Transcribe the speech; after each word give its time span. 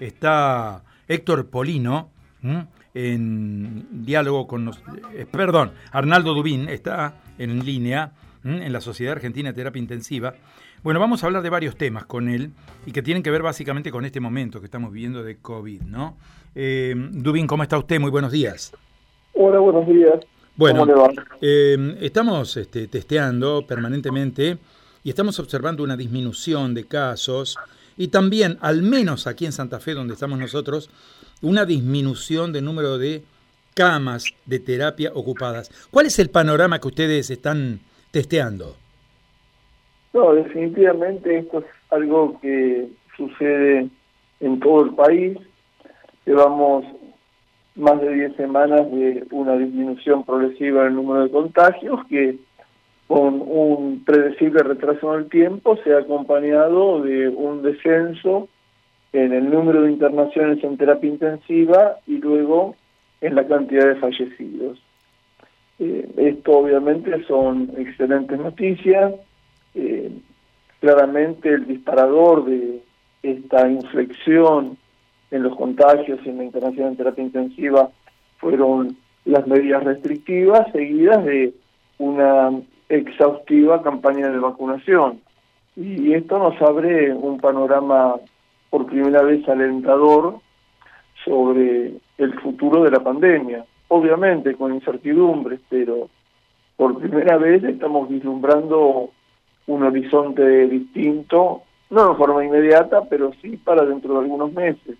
está 0.00 0.82
Héctor 1.08 1.46
Polino 1.48 2.10
en 2.94 3.86
diálogo 4.04 4.46
con 4.46 4.64
nos, 4.64 4.82
eh, 5.14 5.26
perdón, 5.30 5.72
Arnaldo 5.92 6.34
Dubín 6.34 6.68
está 6.68 7.14
en 7.38 7.64
línea 7.64 8.12
en 8.44 8.72
la 8.72 8.80
Sociedad 8.80 9.14
Argentina 9.14 9.50
de 9.50 9.54
Terapia 9.54 9.80
Intensiva. 9.80 10.34
Bueno, 10.82 11.00
vamos 11.00 11.22
a 11.22 11.26
hablar 11.26 11.42
de 11.42 11.48
varios 11.48 11.76
temas 11.76 12.04
con 12.04 12.28
él 12.28 12.50
y 12.84 12.92
que 12.92 13.02
tienen 13.02 13.22
que 13.22 13.30
ver 13.30 13.42
básicamente 13.42 13.90
con 13.90 14.04
este 14.04 14.20
momento 14.20 14.60
que 14.60 14.66
estamos 14.66 14.92
viviendo 14.92 15.22
de 15.22 15.38
COVID, 15.38 15.80
¿no? 15.82 16.18
Eh, 16.54 16.94
Dubín, 17.12 17.46
¿cómo 17.46 17.62
está 17.62 17.78
usted? 17.78 17.98
Muy 17.98 18.10
buenos 18.10 18.32
días. 18.32 18.72
Hola, 19.32 19.58
buenos 19.60 19.86
días. 19.86 20.20
Bueno, 20.56 20.86
eh, 21.40 21.96
estamos 22.00 22.56
este, 22.58 22.86
testeando 22.86 23.66
permanentemente 23.66 24.58
y 25.02 25.08
estamos 25.08 25.38
observando 25.40 25.82
una 25.82 25.96
disminución 25.96 26.74
de 26.74 26.84
casos 26.84 27.56
y 27.96 28.08
también, 28.08 28.58
al 28.60 28.82
menos 28.82 29.26
aquí 29.26 29.46
en 29.46 29.52
Santa 29.52 29.80
Fe, 29.80 29.94
donde 29.94 30.14
estamos 30.14 30.38
nosotros, 30.38 30.90
una 31.42 31.64
disminución 31.64 32.52
del 32.52 32.64
número 32.64 32.98
de 32.98 33.22
camas 33.74 34.26
de 34.46 34.58
terapia 34.60 35.10
ocupadas. 35.14 35.70
¿Cuál 35.90 36.06
es 36.06 36.18
el 36.18 36.30
panorama 36.30 36.80
que 36.80 36.88
ustedes 36.88 37.30
están 37.30 37.80
testeando? 38.10 38.76
No, 40.12 40.32
definitivamente 40.34 41.38
esto 41.38 41.58
es 41.58 41.64
algo 41.90 42.40
que 42.40 42.88
sucede 43.16 43.88
en 44.40 44.60
todo 44.60 44.84
el 44.84 44.94
país. 44.94 45.38
Llevamos 46.24 46.84
más 47.74 48.00
de 48.00 48.14
10 48.14 48.36
semanas 48.36 48.90
de 48.92 49.26
una 49.32 49.56
disminución 49.56 50.24
progresiva 50.24 50.82
en 50.82 50.88
el 50.88 50.94
número 50.94 51.24
de 51.24 51.30
contagios 51.30 52.00
que 52.08 52.38
con 53.06 53.42
un 53.46 54.02
predecible 54.04 54.62
retraso 54.62 55.14
en 55.14 55.24
el 55.24 55.28
tiempo 55.28 55.76
se 55.84 55.92
ha 55.92 55.98
acompañado 55.98 57.02
de 57.02 57.28
un 57.28 57.62
descenso 57.62 58.48
en 59.12 59.32
el 59.32 59.50
número 59.50 59.82
de 59.82 59.92
internaciones 59.92 60.62
en 60.64 60.76
terapia 60.76 61.10
intensiva 61.10 61.98
y 62.06 62.18
luego 62.18 62.74
en 63.20 63.34
la 63.34 63.46
cantidad 63.46 63.86
de 63.86 63.96
fallecidos. 63.96 64.78
Eh, 65.78 66.08
esto 66.16 66.52
obviamente 66.52 67.24
son 67.24 67.70
excelentes 67.76 68.38
noticias. 68.38 69.12
Eh, 69.74 70.10
claramente 70.80 71.50
el 71.50 71.66
disparador 71.66 72.44
de 72.44 72.82
esta 73.22 73.68
inflexión 73.68 74.76
en 75.30 75.42
los 75.42 75.56
contagios 75.56 76.20
y 76.24 76.28
en 76.28 76.38
la 76.38 76.44
internación 76.44 76.88
en 76.88 76.96
terapia 76.96 77.24
intensiva 77.24 77.90
fueron 78.38 78.96
las 79.24 79.46
medidas 79.46 79.82
restrictivas 79.84 80.70
seguidas 80.72 81.24
de 81.24 81.54
una 81.98 82.50
exhaustiva 82.88 83.82
campaña 83.82 84.28
de 84.28 84.38
vacunación. 84.38 85.20
Y 85.76 86.12
esto 86.14 86.38
nos 86.38 86.60
abre 86.62 87.12
un 87.12 87.38
panorama 87.38 88.16
por 88.70 88.86
primera 88.86 89.22
vez 89.22 89.48
alentador 89.48 90.38
sobre 91.24 91.94
el 92.18 92.40
futuro 92.40 92.82
de 92.82 92.90
la 92.90 93.00
pandemia. 93.00 93.64
Obviamente 93.88 94.54
con 94.54 94.74
incertidumbres, 94.74 95.60
pero 95.68 96.08
por 96.76 96.98
primera 96.98 97.36
vez 97.36 97.62
estamos 97.64 98.08
vislumbrando 98.08 99.10
un 99.66 99.82
horizonte 99.82 100.66
distinto, 100.68 101.62
no 101.90 102.10
de 102.10 102.14
forma 102.16 102.44
inmediata, 102.44 103.02
pero 103.08 103.32
sí 103.40 103.56
para 103.56 103.84
dentro 103.84 104.14
de 104.14 104.20
algunos 104.20 104.52
meses. 104.52 104.96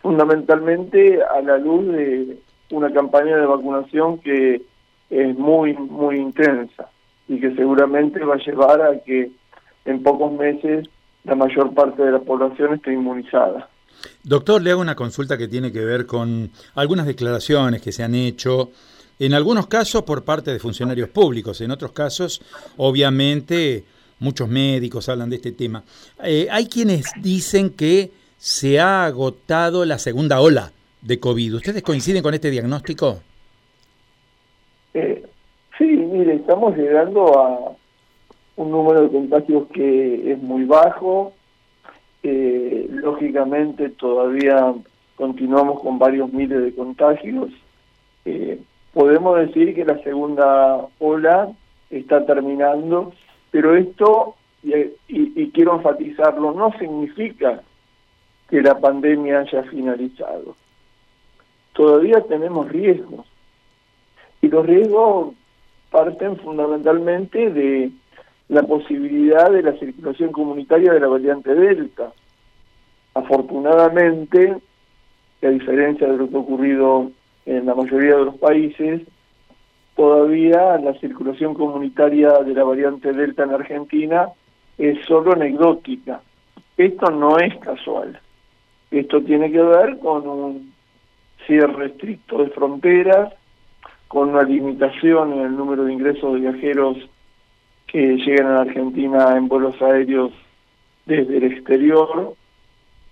Fundamentalmente 0.00 1.22
a 1.22 1.40
la 1.42 1.58
luz 1.58 1.86
de 1.88 2.38
una 2.70 2.92
campaña 2.92 3.36
de 3.36 3.46
vacunación 3.46 4.18
que 4.18 4.62
es 5.10 5.36
muy, 5.36 5.74
muy 5.74 6.16
intensa 6.16 6.90
y 7.28 7.40
que 7.40 7.54
seguramente 7.54 8.24
va 8.24 8.34
a 8.34 8.38
llevar 8.38 8.82
a 8.82 8.98
que 9.00 9.30
en 9.84 10.02
pocos 10.02 10.32
meses 10.32 10.88
la 11.24 11.34
mayor 11.34 11.74
parte 11.74 12.02
de 12.02 12.12
la 12.12 12.20
población 12.20 12.74
está 12.74 12.92
inmunizada. 12.92 13.68
Doctor, 14.22 14.62
le 14.62 14.70
hago 14.70 14.80
una 14.80 14.94
consulta 14.94 15.36
que 15.36 15.48
tiene 15.48 15.72
que 15.72 15.84
ver 15.84 16.06
con 16.06 16.50
algunas 16.74 17.06
declaraciones 17.06 17.82
que 17.82 17.92
se 17.92 18.02
han 18.02 18.14
hecho, 18.14 18.70
en 19.18 19.34
algunos 19.34 19.66
casos 19.66 20.02
por 20.04 20.24
parte 20.24 20.52
de 20.52 20.58
funcionarios 20.58 21.08
públicos, 21.08 21.60
en 21.60 21.70
otros 21.70 21.92
casos, 21.92 22.40
obviamente, 22.76 23.84
muchos 24.20 24.48
médicos 24.48 25.08
hablan 25.08 25.30
de 25.30 25.36
este 25.36 25.52
tema. 25.52 25.82
Eh, 26.22 26.46
hay 26.50 26.66
quienes 26.68 27.06
dicen 27.20 27.70
que 27.70 28.12
se 28.36 28.78
ha 28.78 29.04
agotado 29.04 29.84
la 29.84 29.98
segunda 29.98 30.40
ola 30.40 30.72
de 31.02 31.18
COVID. 31.18 31.56
¿Ustedes 31.56 31.82
coinciden 31.82 32.22
con 32.22 32.34
este 32.34 32.50
diagnóstico? 32.50 33.22
Eh, 34.98 35.24
sí, 35.78 35.84
mire, 35.84 36.34
estamos 36.34 36.76
llegando 36.76 37.38
a 37.38 37.72
un 38.56 38.70
número 38.72 39.02
de 39.02 39.10
contagios 39.10 39.68
que 39.72 40.32
es 40.32 40.42
muy 40.42 40.64
bajo. 40.64 41.32
Eh, 42.24 42.88
lógicamente 42.90 43.90
todavía 43.90 44.74
continuamos 45.14 45.80
con 45.80 46.00
varios 46.00 46.32
miles 46.32 46.62
de 46.62 46.74
contagios. 46.74 47.50
Eh, 48.24 48.60
podemos 48.92 49.38
decir 49.38 49.72
que 49.72 49.84
la 49.84 50.02
segunda 50.02 50.84
ola 50.98 51.52
está 51.90 52.26
terminando, 52.26 53.12
pero 53.52 53.76
esto, 53.76 54.34
y, 54.64 54.72
y 55.06 55.50
quiero 55.52 55.76
enfatizarlo, 55.76 56.54
no 56.54 56.72
significa 56.80 57.62
que 58.50 58.62
la 58.62 58.80
pandemia 58.80 59.40
haya 59.40 59.62
finalizado. 59.62 60.56
Todavía 61.72 62.20
tenemos 62.22 62.68
riesgos. 62.68 63.27
Y 64.40 64.48
los 64.48 64.66
riesgos 64.66 65.34
parten 65.90 66.36
fundamentalmente 66.38 67.50
de 67.50 67.90
la 68.48 68.62
posibilidad 68.62 69.50
de 69.50 69.62
la 69.62 69.72
circulación 69.78 70.32
comunitaria 70.32 70.92
de 70.92 71.00
la 71.00 71.08
variante 71.08 71.54
Delta. 71.54 72.12
Afortunadamente, 73.14 74.56
a 75.42 75.48
diferencia 75.48 76.08
de 76.08 76.16
lo 76.16 76.28
que 76.28 76.36
ha 76.36 76.40
ocurrido 76.40 77.10
en 77.46 77.66
la 77.66 77.74
mayoría 77.74 78.16
de 78.16 78.24
los 78.26 78.36
países, 78.36 79.02
todavía 79.96 80.78
la 80.78 80.94
circulación 81.00 81.54
comunitaria 81.54 82.38
de 82.38 82.54
la 82.54 82.64
variante 82.64 83.12
Delta 83.12 83.44
en 83.44 83.50
Argentina 83.50 84.28
es 84.78 85.04
solo 85.06 85.32
anecdótica. 85.32 86.20
Esto 86.76 87.10
no 87.10 87.38
es 87.38 87.56
casual. 87.58 88.20
Esto 88.90 89.20
tiene 89.22 89.50
que 89.50 89.60
ver 89.60 89.98
con 89.98 90.26
un 90.28 90.72
cierre 91.46 91.86
estricto 91.86 92.38
de 92.38 92.50
fronteras, 92.50 93.34
con 94.08 94.30
una 94.30 94.42
limitación 94.42 95.34
en 95.34 95.40
el 95.40 95.56
número 95.56 95.84
de 95.84 95.92
ingresos 95.92 96.34
de 96.34 96.40
viajeros 96.40 96.96
que 97.86 98.16
llegan 98.16 98.46
a 98.46 98.54
la 98.54 98.60
Argentina 98.62 99.36
en 99.36 99.48
vuelos 99.48 99.80
aéreos 99.80 100.32
desde 101.06 101.36
el 101.38 101.44
exterior 101.44 102.34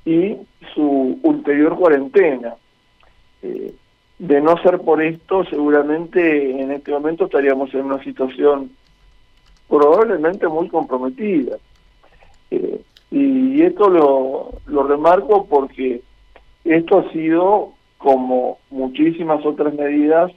y 0.04 0.36
su 0.74 1.18
ulterior 1.22 1.76
cuarentena. 1.76 2.54
Eh, 3.42 3.74
de 4.18 4.40
no 4.40 4.56
ser 4.62 4.80
por 4.80 5.02
esto, 5.02 5.44
seguramente 5.44 6.60
en 6.60 6.72
este 6.72 6.90
momento 6.90 7.26
estaríamos 7.26 7.72
en 7.74 7.84
una 7.84 8.02
situación 8.02 8.70
probablemente 9.68 10.48
muy 10.48 10.68
comprometida. 10.68 11.58
Eh, 12.50 12.80
y 13.10 13.62
esto 13.62 13.90
lo, 13.90 14.52
lo 14.66 14.82
remarco 14.84 15.46
porque 15.46 16.02
esto 16.64 16.98
ha 16.98 17.12
sido, 17.12 17.72
como 17.98 18.58
muchísimas 18.70 19.44
otras 19.44 19.74
medidas, 19.74 20.32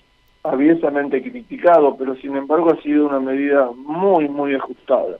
abiertamente 0.51 1.21
criticado, 1.21 1.95
pero 1.97 2.15
sin 2.15 2.35
embargo 2.35 2.71
ha 2.71 2.81
sido 2.81 3.07
una 3.07 3.19
medida 3.19 3.69
muy, 3.75 4.27
muy 4.27 4.55
ajustada. 4.55 5.17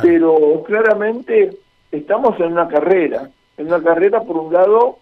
Pero 0.00 0.62
claramente 0.64 1.50
estamos 1.90 2.38
en 2.40 2.52
una 2.52 2.68
carrera, 2.68 3.30
en 3.56 3.66
una 3.66 3.82
carrera 3.82 4.22
por 4.22 4.38
un 4.38 4.52
lado 4.52 4.98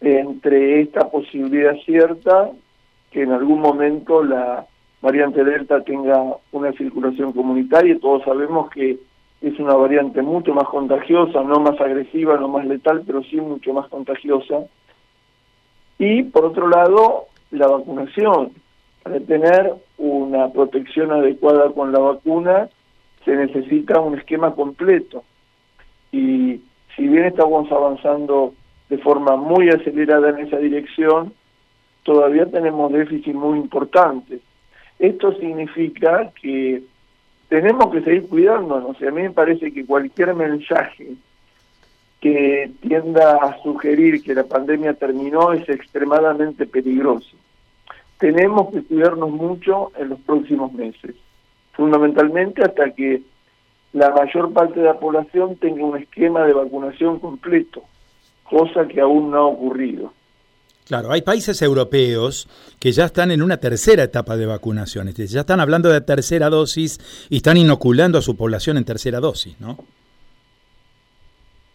entre 0.00 0.82
esta 0.82 1.10
posibilidad 1.10 1.74
cierta 1.84 2.50
que 3.10 3.22
en 3.22 3.32
algún 3.32 3.60
momento 3.60 4.22
la 4.22 4.66
variante 5.00 5.44
Delta 5.44 5.82
tenga 5.82 6.22
una 6.52 6.72
circulación 6.72 7.32
comunitaria, 7.32 7.98
todos 7.98 8.22
sabemos 8.24 8.70
que 8.70 8.98
es 9.40 9.58
una 9.58 9.74
variante 9.74 10.22
mucho 10.22 10.54
más 10.54 10.68
contagiosa, 10.68 11.42
no 11.42 11.60
más 11.60 11.80
agresiva, 11.80 12.36
no 12.36 12.48
más 12.48 12.66
letal, 12.66 13.02
pero 13.06 13.22
sí 13.22 13.36
mucho 13.36 13.72
más 13.72 13.88
contagiosa. 13.88 14.66
Y 15.98 16.24
por 16.24 16.46
otro 16.46 16.68
lado, 16.68 17.26
la 17.50 17.68
vacunación. 17.68 18.52
Para 19.02 19.20
tener 19.20 19.74
una 19.98 20.48
protección 20.50 21.12
adecuada 21.12 21.70
con 21.70 21.92
la 21.92 21.98
vacuna 21.98 22.68
se 23.24 23.36
necesita 23.36 24.00
un 24.00 24.18
esquema 24.18 24.54
completo. 24.54 25.24
Y 26.12 26.60
si 26.94 27.08
bien 27.08 27.24
estamos 27.24 27.70
avanzando 27.70 28.54
de 28.88 28.98
forma 28.98 29.36
muy 29.36 29.68
acelerada 29.68 30.30
en 30.30 30.46
esa 30.46 30.58
dirección, 30.58 31.32
todavía 32.04 32.46
tenemos 32.46 32.92
déficit 32.92 33.34
muy 33.34 33.58
importantes. 33.58 34.40
Esto 34.98 35.32
significa 35.34 36.30
que 36.40 36.82
tenemos 37.48 37.92
que 37.92 38.02
seguir 38.02 38.28
cuidándonos. 38.28 39.00
Y 39.00 39.06
a 39.06 39.10
mí 39.10 39.22
me 39.22 39.30
parece 39.30 39.72
que 39.72 39.84
cualquier 39.84 40.34
mensaje 40.34 41.14
que 42.26 42.72
tienda 42.80 43.36
a 43.36 43.62
sugerir 43.62 44.20
que 44.20 44.34
la 44.34 44.42
pandemia 44.42 44.94
terminó 44.94 45.52
es 45.52 45.68
extremadamente 45.68 46.66
peligroso. 46.66 47.36
Tenemos 48.18 48.72
que 48.72 48.82
cuidarnos 48.82 49.30
mucho 49.30 49.92
en 49.96 50.08
los 50.08 50.18
próximos 50.22 50.72
meses, 50.72 51.14
fundamentalmente 51.74 52.64
hasta 52.64 52.90
que 52.90 53.22
la 53.92 54.10
mayor 54.10 54.52
parte 54.52 54.80
de 54.80 54.86
la 54.86 54.98
población 54.98 55.54
tenga 55.54 55.84
un 55.84 55.98
esquema 55.98 56.44
de 56.44 56.52
vacunación 56.52 57.20
completo. 57.20 57.84
cosa 58.42 58.86
que 58.86 59.00
aún 59.00 59.30
no 59.30 59.38
ha 59.38 59.46
ocurrido. 59.46 60.12
Claro, 60.84 61.10
hay 61.10 61.22
países 61.22 61.62
europeos 61.62 62.48
que 62.78 62.92
ya 62.92 63.04
están 63.04 63.32
en 63.32 63.42
una 63.42 63.56
tercera 63.56 64.04
etapa 64.04 64.36
de 64.36 64.46
vacunación, 64.46 65.12
ya 65.12 65.40
están 65.40 65.58
hablando 65.58 65.88
de 65.88 66.00
tercera 66.00 66.48
dosis 66.48 67.00
y 67.28 67.36
están 67.36 67.56
inoculando 67.56 68.18
a 68.18 68.22
su 68.22 68.36
población 68.36 68.78
en 68.78 68.84
tercera 68.84 69.18
dosis, 69.18 69.60
¿no? 69.60 69.78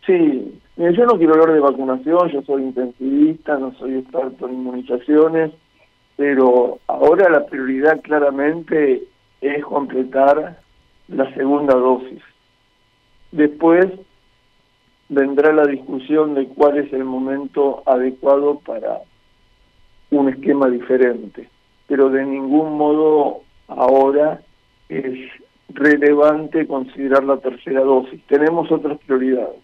Sí, 0.05 0.59
yo 0.77 1.05
no 1.05 1.17
quiero 1.17 1.33
hablar 1.33 1.53
de 1.53 1.59
vacunación, 1.59 2.29
yo 2.29 2.41
soy 2.41 2.63
intensivista, 2.63 3.57
no 3.57 3.73
soy 3.75 3.99
experto 3.99 4.47
en 4.47 4.55
inmunizaciones, 4.55 5.51
pero 6.17 6.79
ahora 6.87 7.29
la 7.29 7.45
prioridad 7.45 8.01
claramente 8.01 9.03
es 9.41 9.63
completar 9.63 10.59
la 11.07 11.33
segunda 11.35 11.75
dosis. 11.75 12.21
Después 13.31 13.87
vendrá 15.09 15.53
la 15.53 15.65
discusión 15.65 16.33
de 16.33 16.47
cuál 16.47 16.77
es 16.77 16.91
el 16.93 17.03
momento 17.03 17.83
adecuado 17.85 18.59
para 18.59 19.01
un 20.09 20.29
esquema 20.29 20.67
diferente, 20.67 21.49
pero 21.87 22.09
de 22.09 22.25
ningún 22.25 22.77
modo 22.77 23.41
ahora 23.67 24.41
es 24.89 25.29
relevante 25.69 26.67
considerar 26.67 27.23
la 27.23 27.37
tercera 27.37 27.81
dosis. 27.81 28.21
Tenemos 28.27 28.71
otras 28.71 28.97
prioridades. 28.99 29.59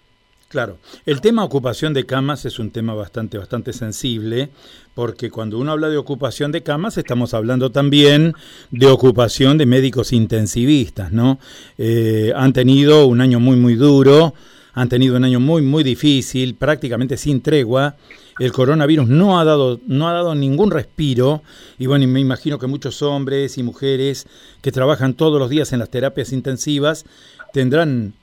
Claro, 0.49 0.77
el 1.05 1.19
tema 1.19 1.43
ocupación 1.43 1.93
de 1.93 2.05
camas 2.05 2.45
es 2.45 2.57
un 2.57 2.71
tema 2.71 2.93
bastante, 2.93 3.37
bastante 3.37 3.73
sensible, 3.73 4.49
porque 4.93 5.29
cuando 5.29 5.59
uno 5.59 5.73
habla 5.73 5.89
de 5.89 5.97
ocupación 5.97 6.53
de 6.53 6.63
camas 6.63 6.97
estamos 6.97 7.33
hablando 7.33 7.69
también 7.73 8.33
de 8.71 8.87
ocupación 8.87 9.57
de 9.57 9.65
médicos 9.65 10.13
intensivistas, 10.13 11.11
¿no? 11.11 11.37
Eh, 11.77 12.31
han 12.33 12.53
tenido 12.53 13.07
un 13.07 13.19
año 13.19 13.41
muy, 13.41 13.57
muy 13.57 13.75
duro, 13.75 14.35
han 14.73 14.87
tenido 14.87 15.17
un 15.17 15.25
año 15.25 15.41
muy, 15.41 15.63
muy 15.63 15.83
difícil, 15.83 16.55
prácticamente 16.55 17.17
sin 17.17 17.41
tregua. 17.41 17.97
El 18.39 18.53
coronavirus 18.53 19.09
no 19.09 19.41
ha 19.41 19.43
dado, 19.43 19.81
no 19.85 20.07
ha 20.07 20.13
dado 20.13 20.33
ningún 20.33 20.71
respiro, 20.71 21.43
y 21.77 21.87
bueno, 21.87 22.07
me 22.07 22.21
imagino 22.21 22.57
que 22.57 22.67
muchos 22.67 23.01
hombres 23.01 23.57
y 23.57 23.63
mujeres 23.63 24.27
que 24.61 24.71
trabajan 24.71 25.13
todos 25.13 25.39
los 25.39 25.49
días 25.49 25.73
en 25.73 25.79
las 25.79 25.89
terapias 25.89 26.31
intensivas 26.31 27.03
tendrán 27.51 28.13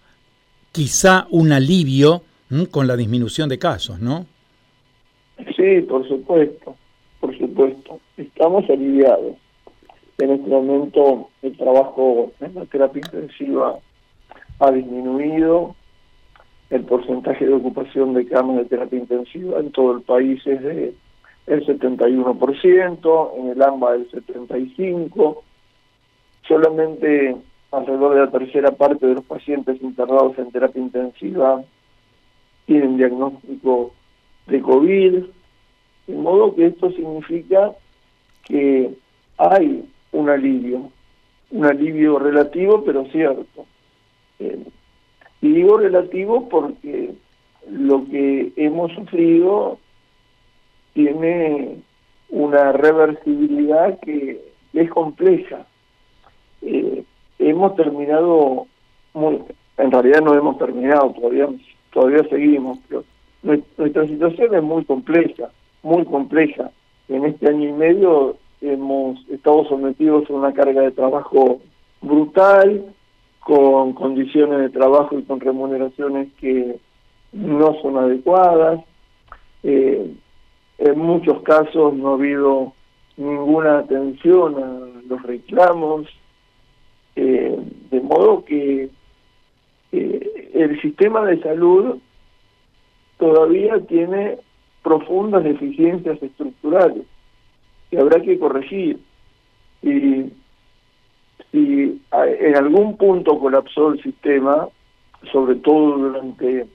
quizá 0.75 1.29
un 1.31 1.53
alivio 1.53 2.23
con 2.73 2.89
la 2.89 2.97
disminución 2.97 3.49
de 3.49 3.61
casos, 3.61 4.01
¿no? 4.01 4.27
Sí, 5.57 5.81
por 5.89 6.07
supuesto, 6.09 6.75
por 7.21 7.37
supuesto. 7.39 8.01
Estamos 8.17 8.69
aliviados. 8.69 9.37
En 10.19 10.31
este 10.31 10.49
momento 10.49 11.31
el 11.43 11.57
trabajo 11.57 12.33
en 12.41 12.55
la 12.57 12.65
terapia 12.67 13.03
intensiva 13.07 13.79
ha 14.59 14.71
disminuido, 14.73 15.77
el 16.71 16.83
porcentaje 16.83 17.47
de 17.47 17.55
ocupación 17.55 18.15
de 18.15 18.27
camas 18.27 18.57
de 18.57 18.65
terapia 18.65 18.99
intensiva 18.99 19.61
en 19.61 19.71
todo 19.71 19.97
el 19.97 20.03
país 20.03 20.45
es 20.45 20.61
de 20.61 20.95
el 21.47 21.67
71%, 21.67 23.31
en 23.37 23.49
el 23.49 23.63
AMBA 23.63 23.95
el 23.95 24.11
75%, 24.11 25.39
solamente 26.49 27.37
alrededor 27.77 28.15
de 28.15 28.21
la 28.21 28.31
tercera 28.31 28.71
parte 28.73 29.07
de 29.07 29.15
los 29.15 29.25
pacientes 29.25 29.81
internados 29.83 30.39
en 30.39 30.51
terapia 30.51 30.81
intensiva 30.81 31.63
tienen 32.67 32.97
diagnóstico 32.97 33.93
de 34.47 34.61
COVID, 34.61 35.25
de 36.07 36.15
modo 36.15 36.55
que 36.55 36.67
esto 36.67 36.91
significa 36.91 37.73
que 38.45 38.95
hay 39.39 39.85
un 40.13 40.29
alivio, 40.31 40.91
un 41.51 41.65
alivio 41.65 42.19
relativo 42.19 42.85
pero 42.85 43.05
cierto. 43.07 43.67
Eh, 44.39 44.65
y 45.41 45.53
digo 45.53 45.79
relativo 45.79 46.49
porque 46.49 47.15
lo 47.71 48.05
que 48.07 48.53
hemos 48.57 48.93
sufrido 48.93 49.79
tiene 50.95 51.79
una 52.31 52.73
reversibilidad 52.73 53.99
que 54.01 54.41
es 54.73 54.91
compleja. 54.91 55.67
Hemos 57.47 57.77
terminado, 57.77 58.67
muy, 59.13 59.43
en 59.77 59.91
realidad 59.91 60.23
no 60.23 60.35
hemos 60.35 60.57
terminado, 60.57 61.11
todavía, 61.11 61.47
todavía 61.93 62.25
seguimos, 62.31 62.79
pero 62.89 63.05
nuestra 63.43 64.07
situación 64.07 64.55
es 64.55 64.63
muy 64.63 64.83
compleja, 64.87 65.51
muy 65.83 66.07
compleja. 66.07 66.71
En 67.09 67.27
este 67.27 67.51
año 67.51 67.69
y 67.69 67.73
medio 67.73 68.39
hemos 68.63 69.19
estado 69.29 69.67
sometidos 69.67 70.29
a 70.31 70.33
una 70.33 70.55
carga 70.55 70.81
de 70.81 70.93
trabajo 70.93 71.61
brutal, 72.01 72.95
con 73.41 73.93
condiciones 73.93 74.61
de 74.61 74.71
trabajo 74.71 75.19
y 75.19 75.23
con 75.25 75.39
remuneraciones 75.39 76.33
que 76.41 76.79
no 77.33 77.75
son 77.83 77.99
adecuadas. 77.99 78.81
Eh, 79.65 80.15
en 80.79 80.99
muchos 80.99 81.43
casos 81.43 81.93
no 81.93 82.13
ha 82.13 82.15
habido 82.15 82.73
ninguna 83.19 83.81
atención 83.81 84.57
a 84.63 85.03
los 85.07 85.23
reclamos, 85.25 86.07
de 87.95 88.01
modo 88.01 88.45
que 88.45 88.91
el 89.93 90.81
sistema 90.83 91.25
de 91.25 91.41
salud 91.41 91.99
todavía 93.19 93.79
tiene 93.87 94.39
profundas 94.83 95.45
deficiencias 95.45 96.21
estructurales 96.21 97.05
que 97.91 97.99
habrá 97.99 98.21
que 98.21 98.39
corregir. 98.39 98.99
Y 99.83 100.33
si 101.53 102.03
en 102.13 102.57
algún 102.57 102.97
punto 102.97 103.39
colapsó 103.39 103.93
el 103.93 104.03
sistema, 104.03 104.69
sobre 105.31 105.55
todo 105.57 105.99
durante 105.99 106.67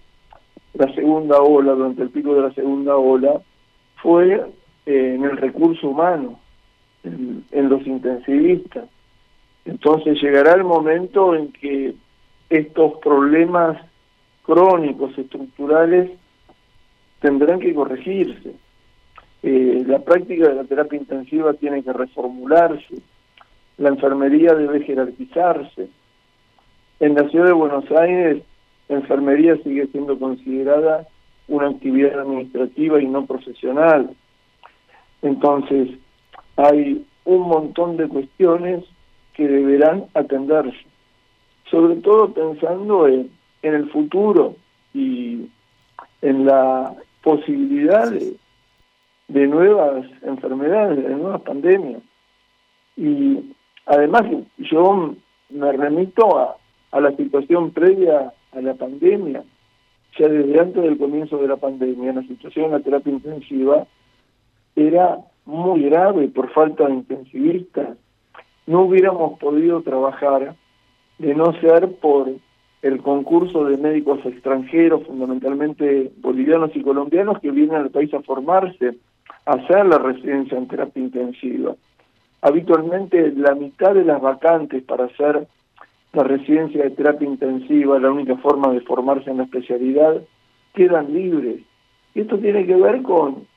la 0.75 0.93
segunda 0.95 1.41
ola, 1.41 1.73
durante 1.73 2.03
el 2.03 2.09
pico 2.11 2.33
de 2.35 2.41
la 2.43 2.53
segunda 2.53 2.95
ola, 2.95 3.41
fue 4.01 4.35
eh, 4.85 5.15
en 5.15 5.23
el 5.25 5.35
recurso 5.35 5.89
humano, 5.89 6.39
en 7.03 7.69
los 7.69 7.85
intensivistas 7.85 8.85
entonces 9.65 10.21
llegará 10.21 10.53
el 10.53 10.63
momento 10.63 11.35
en 11.35 11.51
que 11.51 11.95
estos 12.49 12.97
problemas 12.99 13.77
crónicos, 14.43 15.17
estructurales, 15.17 16.11
tendrán 17.19 17.59
que 17.59 17.73
corregirse. 17.73 18.53
Eh, 19.43 19.83
la 19.85 19.99
práctica 19.99 20.49
de 20.49 20.55
la 20.55 20.63
terapia 20.63 20.99
intensiva 20.99 21.53
tiene 21.53 21.83
que 21.83 21.93
reformularse, 21.93 23.01
la 23.77 23.89
enfermería 23.89 24.53
debe 24.53 24.81
jerarquizarse. 24.83 25.89
En 26.99 27.15
la 27.15 27.29
ciudad 27.29 27.45
de 27.45 27.53
Buenos 27.53 27.89
Aires, 27.91 28.43
la 28.89 28.95
enfermería 28.97 29.55
sigue 29.63 29.87
siendo 29.87 30.19
considerada 30.19 31.07
una 31.47 31.69
actividad 31.69 32.19
administrativa 32.19 33.01
y 33.01 33.07
no 33.07 33.25
profesional. 33.25 34.09
Entonces, 35.21 35.91
hay 36.57 37.05
un 37.23 37.41
montón 37.41 37.97
de 37.97 38.07
cuestiones 38.07 38.83
que 39.39 39.47
deberán 39.47 40.03
atenderse, 40.15 40.85
sobre 41.71 41.95
todo 42.01 42.33
pensando 42.33 43.07
en, 43.07 43.31
el 43.61 43.89
futuro 43.89 44.57
y 44.93 45.47
en 46.21 46.45
la 46.45 46.93
posibilidad 47.23 48.11
de, 49.29 49.47
nuevas 49.47 50.05
enfermedades, 50.23 51.01
de 51.07 51.15
nuevas 51.15 51.39
pandemias. 51.43 52.01
Y 52.97 53.53
además 53.85 54.23
yo 54.57 55.15
me 55.49 55.71
remito 55.71 56.37
a, 56.37 56.57
a 56.91 56.99
la 56.99 57.15
situación 57.15 57.71
previa 57.71 58.33
a 58.51 58.59
la 58.59 58.73
pandemia, 58.73 59.45
ya 60.17 60.27
desde 60.27 60.59
antes 60.59 60.83
del 60.83 60.97
comienzo 60.97 61.37
de 61.37 61.47
la 61.47 61.55
pandemia, 61.55 62.11
la 62.11 62.23
situación 62.23 62.65
en 62.65 62.71
la 62.71 62.79
terapia 62.81 63.13
intensiva 63.13 63.87
era 64.75 65.19
muy 65.45 65.83
grave 65.83 66.27
por 66.27 66.51
falta 66.51 66.87
de 66.87 66.95
intensivistas, 66.95 67.97
no 68.69 68.83
hubiéramos 68.83 69.39
podido 69.39 69.81
trabajar 69.81 70.55
de 71.17 71.33
no 71.33 71.53
ser 71.59 71.91
por 71.95 72.29
el 72.83 73.01
concurso 73.01 73.65
de 73.65 73.77
médicos 73.77 74.23
extranjeros, 74.23 75.07
fundamentalmente 75.07 76.11
bolivianos 76.17 76.69
y 76.75 76.83
colombianos, 76.83 77.39
que 77.39 77.49
vienen 77.49 77.77
al 77.77 77.89
país 77.89 78.13
a 78.13 78.21
formarse, 78.21 78.95
a 79.47 79.53
hacer 79.53 79.87
la 79.87 79.97
residencia 79.97 80.55
en 80.55 80.67
terapia 80.67 81.01
intensiva. 81.01 81.75
Habitualmente 82.43 83.31
la 83.31 83.55
mitad 83.55 83.95
de 83.95 84.05
las 84.05 84.21
vacantes 84.21 84.83
para 84.83 85.05
hacer 85.05 85.47
la 86.13 86.23
residencia 86.23 86.83
de 86.83 86.91
terapia 86.91 87.27
intensiva, 87.27 87.97
la 87.97 88.11
única 88.11 88.37
forma 88.37 88.71
de 88.71 88.81
formarse 88.81 89.31
en 89.31 89.37
la 89.37 89.45
especialidad, 89.45 90.21
quedan 90.75 91.11
libres. 91.11 91.61
Y 92.13 92.21
esto 92.21 92.37
tiene 92.37 92.67
que 92.67 92.75
ver 92.75 93.01
con 93.01 93.47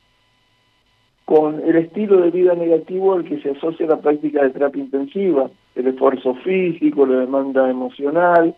con 1.32 1.66
el 1.66 1.76
estilo 1.76 2.20
de 2.20 2.30
vida 2.30 2.54
negativo 2.54 3.14
al 3.14 3.24
que 3.24 3.40
se 3.40 3.52
asocia 3.52 3.86
la 3.86 3.98
práctica 3.98 4.42
de 4.42 4.50
terapia 4.50 4.82
intensiva, 4.82 5.48
el 5.74 5.86
esfuerzo 5.86 6.34
físico, 6.44 7.06
la 7.06 7.20
demanda 7.20 7.70
emocional 7.70 8.54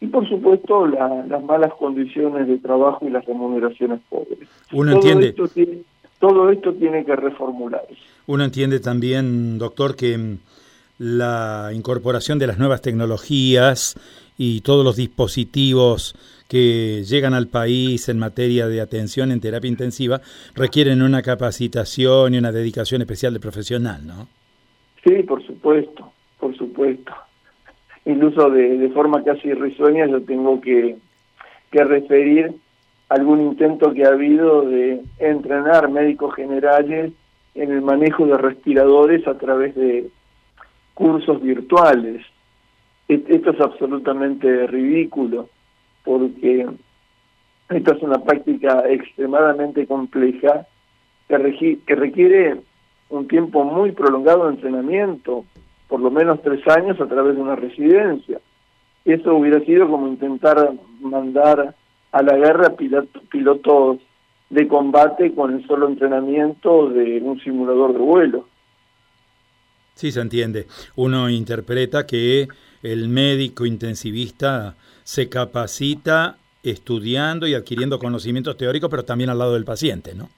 y 0.00 0.08
por 0.08 0.28
supuesto 0.28 0.88
las 0.88 1.44
malas 1.44 1.72
condiciones 1.78 2.48
de 2.48 2.58
trabajo 2.58 3.06
y 3.06 3.10
las 3.10 3.24
remuneraciones 3.26 4.00
pobres. 4.08 4.40
Uno 4.72 4.90
todo 4.90 5.00
entiende. 5.02 5.28
Esto 5.28 5.46
tiene, 5.46 5.78
todo 6.18 6.50
esto 6.50 6.74
tiene 6.74 7.04
que 7.04 7.14
reformularse. 7.14 7.94
Uno 8.26 8.42
entiende 8.42 8.80
también, 8.80 9.56
doctor, 9.58 9.94
que 9.94 10.18
mm, 10.18 10.38
la 10.98 11.70
incorporación 11.72 12.40
de 12.40 12.48
las 12.48 12.58
nuevas 12.58 12.82
tecnologías 12.82 13.94
y 14.36 14.62
todos 14.62 14.84
los 14.84 14.96
dispositivos 14.96 16.16
que 16.48 17.02
llegan 17.04 17.34
al 17.34 17.48
país 17.48 18.08
en 18.08 18.18
materia 18.18 18.68
de 18.68 18.80
atención 18.80 19.32
en 19.32 19.40
terapia 19.40 19.68
intensiva 19.68 20.20
requieren 20.54 21.02
una 21.02 21.22
capacitación 21.22 22.34
y 22.34 22.38
una 22.38 22.52
dedicación 22.52 23.02
especial 23.02 23.34
de 23.34 23.40
profesional, 23.40 24.06
¿no? 24.06 24.28
Sí, 25.04 25.22
por 25.22 25.44
supuesto, 25.44 26.12
por 26.38 26.56
supuesto. 26.56 27.12
Incluso 28.04 28.50
de, 28.50 28.88
forma 28.94 29.22
casi 29.24 29.52
risueña 29.52 30.06
yo 30.06 30.22
tengo 30.22 30.60
que, 30.60 30.96
que 31.70 31.84
referir 31.84 32.54
algún 33.08 33.40
intento 33.40 33.92
que 33.92 34.04
ha 34.04 34.08
habido 34.08 34.62
de 34.62 35.00
entrenar 35.18 35.90
médicos 35.90 36.34
generales 36.34 37.12
en 37.54 37.72
el 37.72 37.82
manejo 37.82 38.26
de 38.26 38.36
respiradores 38.36 39.26
a 39.26 39.38
través 39.38 39.74
de 39.74 40.08
cursos 40.94 41.42
virtuales. 41.42 42.24
Esto 43.08 43.50
es 43.50 43.60
absolutamente 43.60 44.66
ridículo 44.66 45.48
porque 46.06 46.66
esta 47.68 47.94
es 47.94 48.02
una 48.02 48.18
práctica 48.18 48.84
extremadamente 48.88 49.86
compleja 49.86 50.66
que, 51.28 51.78
que 51.84 51.94
requiere 51.94 52.60
un 53.10 53.28
tiempo 53.28 53.64
muy 53.64 53.92
prolongado 53.92 54.46
de 54.46 54.54
entrenamiento, 54.54 55.44
por 55.88 56.00
lo 56.00 56.10
menos 56.10 56.40
tres 56.42 56.66
años 56.68 57.00
a 57.00 57.06
través 57.06 57.34
de 57.36 57.42
una 57.42 57.56
residencia. 57.56 58.40
Eso 59.04 59.34
hubiera 59.34 59.60
sido 59.64 59.88
como 59.88 60.08
intentar 60.08 60.72
mandar 61.00 61.74
a 62.12 62.22
la 62.22 62.36
guerra 62.36 62.74
pilotos 63.30 63.98
de 64.48 64.68
combate 64.68 65.34
con 65.34 65.54
el 65.54 65.66
solo 65.66 65.88
entrenamiento 65.88 66.88
de 66.88 67.20
un 67.20 67.40
simulador 67.40 67.92
de 67.92 67.98
vuelo. 67.98 68.48
Sí, 69.94 70.12
se 70.12 70.20
entiende. 70.20 70.66
Uno 70.94 71.28
interpreta 71.30 72.06
que 72.06 72.48
el 72.92 73.08
médico 73.08 73.66
intensivista 73.66 74.76
se 75.04 75.28
capacita 75.28 76.36
estudiando 76.62 77.46
y 77.46 77.54
adquiriendo 77.54 77.98
conocimientos 77.98 78.56
teóricos, 78.56 78.90
pero 78.90 79.04
también 79.04 79.30
al 79.30 79.38
lado 79.38 79.54
del 79.54 79.64
paciente, 79.64 80.14
¿no? 80.14 80.28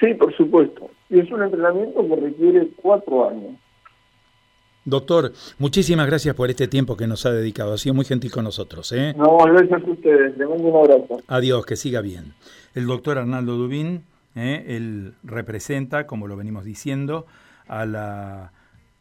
Sí, 0.00 0.14
por 0.14 0.34
supuesto. 0.36 0.90
Y 1.08 1.20
es 1.20 1.30
un 1.30 1.42
entrenamiento 1.42 2.06
que 2.06 2.16
requiere 2.16 2.68
cuatro 2.76 3.28
años. 3.28 3.56
Doctor, 4.84 5.32
muchísimas 5.58 6.06
gracias 6.06 6.34
por 6.34 6.50
este 6.50 6.66
tiempo 6.66 6.96
que 6.96 7.06
nos 7.06 7.24
ha 7.24 7.32
dedicado. 7.32 7.72
Ha 7.72 7.78
sido 7.78 7.94
muy 7.94 8.04
gentil 8.04 8.32
con 8.32 8.44
nosotros. 8.44 8.90
¿eh? 8.92 9.14
No, 9.16 9.38
gracias 9.38 9.82
a 9.82 9.90
ustedes. 9.90 10.36
Le 10.36 10.46
mando 10.46 10.64
un 10.64 10.76
abrazo. 10.76 11.22
Adiós, 11.28 11.64
que 11.64 11.76
siga 11.76 12.00
bien. 12.00 12.34
El 12.74 12.86
doctor 12.86 13.16
Arnaldo 13.18 13.56
Dubín, 13.56 14.04
¿eh? 14.34 14.64
él 14.66 15.14
representa, 15.22 16.06
como 16.06 16.26
lo 16.26 16.36
venimos 16.36 16.64
diciendo, 16.64 17.26
a 17.68 17.86
la 17.86 18.52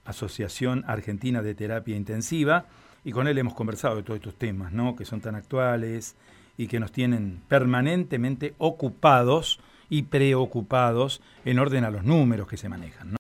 Asociación 0.06 0.84
Argentina 0.88 1.42
de 1.42 1.56
Terapia 1.56 1.96
Intensiva 1.96 2.66
y 3.04 3.12
con 3.12 3.28
él 3.28 3.38
hemos 3.38 3.54
conversado 3.54 3.96
de 3.96 4.04
todos 4.04 4.18
estos 4.18 4.36
temas, 4.36 4.72
¿no? 4.72 4.96
que 4.96 5.06
son 5.06 5.22
tan 5.22 5.36
actuales 5.36 6.16
y 6.58 6.68
que 6.68 6.80
nos 6.80 6.92
tienen 6.92 7.42
permanentemente 7.48 8.54
ocupados 8.58 9.60
y 9.90 10.04
preocupados 10.04 11.22
en 11.44 11.60
orden 11.60 11.84
a 11.84 11.92
los 11.92 12.04
números 12.04 12.48
que 12.48 12.58
se 12.58 12.70
manejan. 12.70 13.10